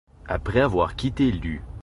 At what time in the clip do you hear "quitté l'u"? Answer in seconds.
0.95-1.61